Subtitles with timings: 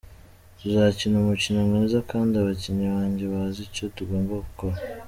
[0.59, 4.77] Tuzakina umukino mwiza kandi abakinnyi banjye bazi icyo tugomba gukora.